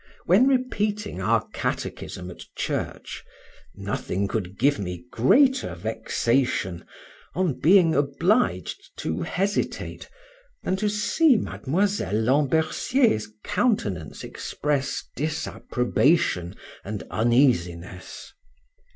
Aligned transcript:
When 0.25 0.47
repeating 0.47 1.21
our 1.21 1.47
catechism 1.49 2.31
at 2.31 2.41
church, 2.55 3.23
nothing 3.75 4.27
could 4.27 4.57
give 4.57 4.79
me 4.79 5.05
greater 5.11 5.75
vexation, 5.75 6.87
on 7.35 7.59
being 7.59 7.93
obliged 7.93 8.97
to 8.97 9.21
hesitate, 9.21 10.09
than 10.63 10.75
to 10.77 10.89
see 10.89 11.35
Miss 11.37 11.99
Lambercier's 11.99 13.31
countenance 13.43 14.23
express 14.23 15.03
disapprobation 15.15 16.55
and 16.83 17.03
uneasiness. 17.11 18.33